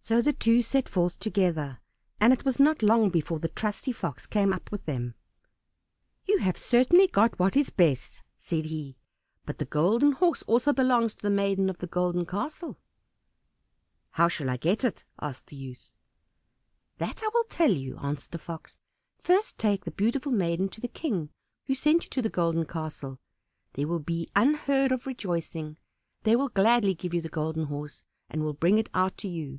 So 0.00 0.22
the 0.22 0.32
two 0.32 0.62
set 0.62 0.88
forth 0.88 1.18
together, 1.18 1.80
and 2.20 2.32
it 2.32 2.44
was 2.44 2.60
not 2.60 2.80
long 2.80 3.10
before 3.10 3.40
the 3.40 3.48
trusty 3.48 3.90
Fox 3.90 4.24
came 4.24 4.52
up 4.52 4.70
with 4.70 4.84
them. 4.84 5.16
"You 6.26 6.38
have 6.38 6.56
certainly 6.56 7.08
got 7.08 7.40
what 7.40 7.56
is 7.56 7.70
best," 7.70 8.22
said 8.38 8.66
he, 8.66 8.96
"but 9.44 9.58
the 9.58 9.64
Golden 9.64 10.12
Horse 10.12 10.42
also 10.44 10.72
belongs 10.72 11.16
to 11.16 11.22
the 11.22 11.28
maiden 11.30 11.68
of 11.68 11.78
the 11.78 11.88
Golden 11.88 12.24
Castle." 12.24 12.78
"How 14.12 14.28
shall 14.28 14.48
I 14.48 14.58
get 14.58 14.84
it?" 14.84 15.02
asked 15.20 15.48
the 15.48 15.56
youth. 15.56 15.90
"That 16.98 17.20
I 17.24 17.28
will 17.34 17.44
tell 17.48 17.72
you," 17.72 17.98
answered 17.98 18.30
the 18.30 18.38
Fox; 18.38 18.76
"first 19.20 19.58
take 19.58 19.84
the 19.84 19.90
beautiful 19.90 20.30
maiden 20.30 20.68
to 20.68 20.80
the 20.80 20.86
King 20.86 21.30
who 21.66 21.74
sent 21.74 22.04
you 22.04 22.10
to 22.10 22.22
the 22.22 22.30
Golden 22.30 22.64
Castle. 22.64 23.18
There 23.72 23.88
will 23.88 23.98
be 23.98 24.30
unheard 24.36 24.92
of 24.92 25.04
rejoicing; 25.04 25.78
they 26.22 26.36
will 26.36 26.50
gladly 26.50 26.94
give 26.94 27.12
you 27.12 27.20
the 27.20 27.28
Golden 27.28 27.64
Horse, 27.64 28.04
and 28.30 28.44
will 28.44 28.52
bring 28.54 28.78
it 28.78 28.88
out 28.94 29.16
to 29.18 29.26
you. 29.26 29.58